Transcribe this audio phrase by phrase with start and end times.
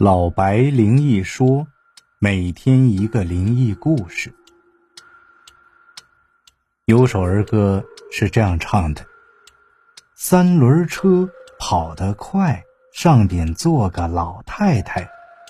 [0.00, 1.66] 老白灵异说，
[2.18, 4.32] 每天一个灵异故事。
[6.86, 9.04] 有首儿歌是这样唱的：
[10.14, 11.28] 三轮车
[11.58, 15.06] 跑得快，上边坐个老太太，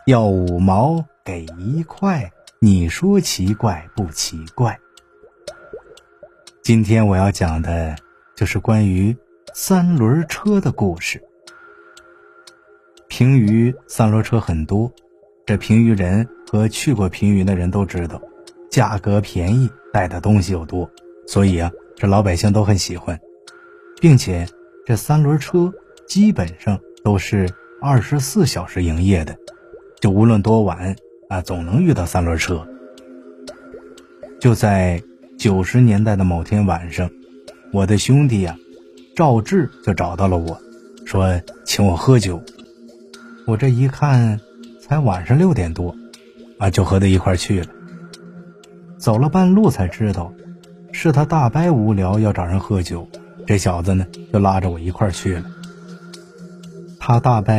[0.07, 2.29] 要五毛给一块，
[2.59, 4.77] 你说奇怪不奇怪？
[6.61, 7.95] 今天我要讲的
[8.35, 9.17] 就是关于
[9.55, 11.25] 三轮车的故事。
[13.21, 14.91] 平舆三轮车很多，
[15.45, 18.19] 这平舆人和去过平舆的人都知道，
[18.71, 20.91] 价格便宜，带的东西又多，
[21.27, 23.21] 所以啊，这老百姓都很喜欢，
[24.01, 24.49] 并且
[24.87, 25.71] 这三轮车
[26.09, 27.47] 基本上都是
[27.83, 29.37] 二十四小时营业的，
[30.01, 30.97] 就无论多晚
[31.29, 32.67] 啊，总能遇到三轮车。
[34.41, 35.03] 就在
[35.37, 37.11] 九十年代的某天晚上，
[37.71, 38.57] 我的兄弟呀，
[39.15, 40.59] 赵志就找到了我，
[41.05, 42.43] 说请我喝酒。
[43.47, 44.41] 我这一看，
[44.81, 45.97] 才晚上六点多，
[46.59, 47.67] 啊，就和他一块去了。
[48.99, 50.33] 走了半路才知道，
[50.93, 53.09] 是他大伯无聊要找人喝酒，
[53.47, 55.45] 这小子呢就拉着我一块去了。
[56.99, 57.53] 他大伯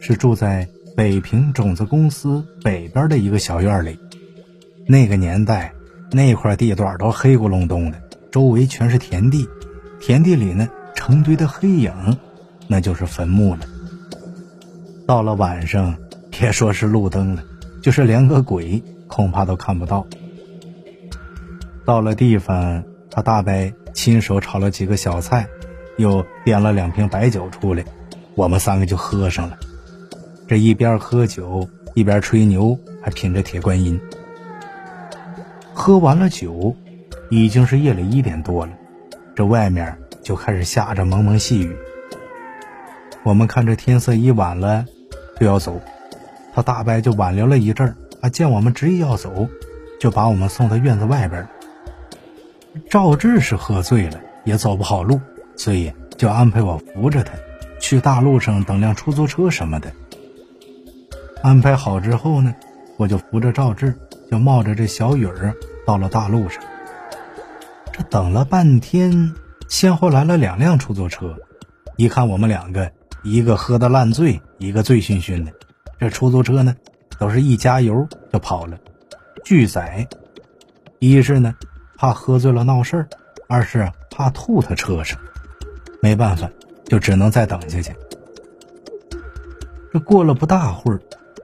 [0.00, 3.98] 是住在北平种子公司北边的一个小院里，
[4.86, 5.72] 那个年代
[6.10, 9.48] 那块地段都黑咕隆咚的，周围全是田地，
[10.00, 12.18] 田地里呢成堆的黑影，
[12.66, 13.60] 那就是坟墓了。
[15.08, 15.96] 到了晚上，
[16.30, 17.42] 别说是路灯了，
[17.80, 20.06] 就是连个鬼恐怕都看不到。
[21.86, 25.48] 到了地方，他大伯亲手炒了几个小菜，
[25.96, 27.86] 又点了两瓶白酒出来，
[28.34, 29.58] 我们三个就喝上了。
[30.46, 33.98] 这一边喝酒一边吹牛，还品着铁观音。
[35.72, 36.76] 喝完了酒，
[37.30, 38.72] 已经是夜里一点多了，
[39.34, 41.74] 这外面就开始下着蒙蒙细雨。
[43.22, 44.84] 我们看这天色已晚了。
[45.38, 45.80] 就要走，
[46.54, 49.48] 他大伯就挽留了一阵儿，啊，见我们执意要走，
[50.00, 51.48] 就把我们送到院子外边。
[52.90, 55.20] 赵志是喝醉了，也走不好路，
[55.56, 57.32] 所以就安排我扶着他
[57.80, 59.92] 去大路上等辆出租车什么的。
[61.42, 62.54] 安排好之后呢，
[62.96, 63.94] 我就扶着赵志，
[64.30, 65.54] 就冒着这小雨儿
[65.86, 66.62] 到了大路上。
[67.92, 69.34] 这等了半天，
[69.68, 71.36] 先后来了两辆出租车，
[71.96, 72.92] 一看我们两个。
[73.22, 75.52] 一个喝得烂醉，一个醉醺醺的。
[75.98, 76.74] 这出租车呢，
[77.18, 78.78] 都是一加油就跑了。
[79.44, 80.06] 拒载，
[80.98, 81.54] 一是呢
[81.96, 83.08] 怕喝醉了闹事儿，
[83.48, 85.18] 二是怕吐他车上。
[86.00, 86.48] 没办法，
[86.86, 87.92] 就只能再等下去。
[89.92, 91.00] 这过了不大会儿，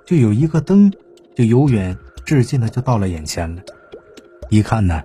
[0.06, 0.92] 就有一个灯，
[1.34, 3.62] 就由远至近的就到了眼前了。
[4.50, 5.02] 一看呢，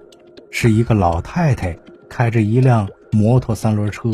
[0.51, 1.75] 是一个老太太
[2.07, 4.11] 开着一辆摩托三轮车。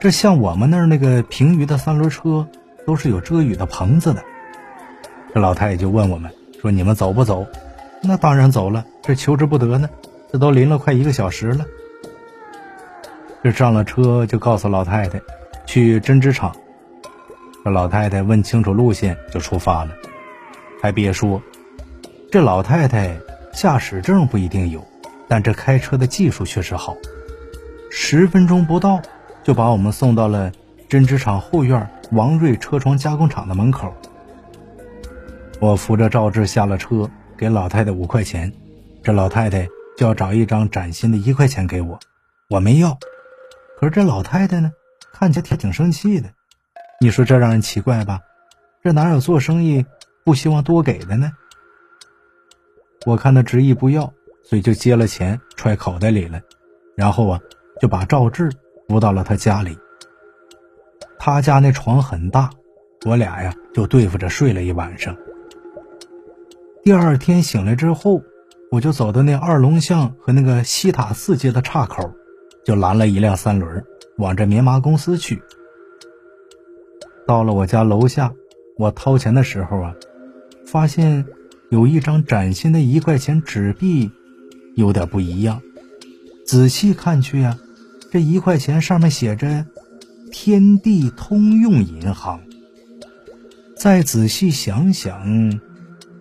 [0.00, 2.48] 这像我们那儿那个平舆的三轮车，
[2.86, 4.24] 都是有遮雨的棚子的。
[5.34, 7.46] 这老太太就问我们说：“你们走不走？”
[8.02, 9.90] 那当然走了，这求之不得呢。
[10.32, 11.66] 这都淋了快一个小时了。
[13.42, 15.20] 这上了车就告诉老太太
[15.66, 16.56] 去针织厂。
[17.62, 19.90] 这老太太问清楚路线就出发了。
[20.80, 21.42] 还别说，
[22.32, 23.18] 这老太太
[23.52, 24.82] 驾驶证不一定有，
[25.28, 26.96] 但这开车的技术确实好。
[27.90, 29.02] 十分钟不到。
[29.50, 30.52] 就把我们送到了
[30.88, 33.92] 针织厂后院王瑞车床加工厂的门口。
[35.58, 38.52] 我扶着赵志下了车，给老太太五块钱，
[39.02, 39.66] 这老太太
[39.96, 41.98] 就要找一张崭新的一块钱给我，
[42.48, 42.96] 我没要。
[43.76, 44.70] 可是这老太太呢，
[45.12, 46.30] 看起来挺生气的。
[47.00, 48.20] 你说这让人奇怪吧？
[48.84, 49.84] 这哪有做生意
[50.24, 51.32] 不希望多给的呢？
[53.04, 54.12] 我看她执意不要，
[54.44, 56.40] 所以就接了钱揣口袋里了，
[56.94, 57.40] 然后啊，
[57.80, 58.48] 就把赵志。
[58.90, 59.78] 扶到了他家里，
[61.16, 62.50] 他家那床很大，
[63.06, 65.16] 我俩呀就对付着睡了一晚上。
[66.82, 68.20] 第二天醒来之后，
[68.72, 72.12] 我就走到那二龙巷和那个西塔四街的岔口，
[72.64, 73.84] 就拦了一辆三轮，
[74.18, 75.40] 往这棉麻公司去。
[77.28, 78.32] 到了我家楼下，
[78.76, 79.94] 我掏钱的时候啊，
[80.66, 81.24] 发现
[81.68, 84.10] 有一张崭新的一块钱纸币，
[84.74, 85.62] 有点不一样。
[86.44, 87.56] 仔细看去呀。
[88.10, 89.64] 这一块钱上面写着
[90.32, 92.40] “天地通用银行”。
[93.78, 95.60] 再仔细想想，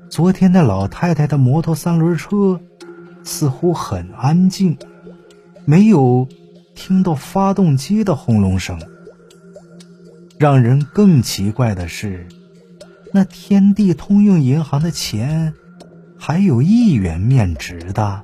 [0.07, 2.62] 昨天那老太太的摩托三轮车
[3.24, 4.77] 似乎很安静，
[5.65, 6.27] 没有
[6.75, 8.80] 听到发动机的轰隆声。
[10.38, 12.27] 让人更奇怪的是，
[13.12, 15.56] 那天地通用银行的钱
[16.18, 18.21] 还有一元面值的。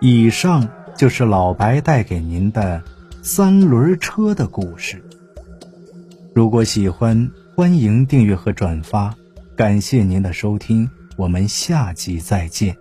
[0.00, 0.68] 以上。
[1.00, 2.82] 就是老白带给您的
[3.22, 5.02] 三轮车的故事。
[6.34, 9.14] 如果喜欢，欢迎订阅和转发，
[9.56, 12.76] 感谢您的收听，我们下集再见。